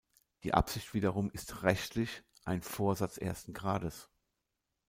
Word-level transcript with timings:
Die 0.41 0.55
Absicht 0.55 0.95
wiederum 0.95 1.29
ist 1.29 1.61
rechtlich 1.61 2.23
ein 2.43 2.63
Vorsatz 2.63 3.19
ersten 3.19 3.53
Grades. 3.53 4.09